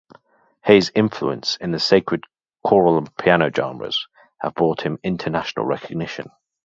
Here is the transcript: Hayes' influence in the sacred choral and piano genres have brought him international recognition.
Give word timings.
Hayes' 0.63 0.89
influence 0.95 1.57
in 1.57 1.69
the 1.69 1.77
sacred 1.79 2.23
choral 2.65 2.97
and 2.97 3.15
piano 3.17 3.51
genres 3.55 4.07
have 4.39 4.55
brought 4.55 4.81
him 4.81 4.97
international 5.03 5.63
recognition. 5.67 6.27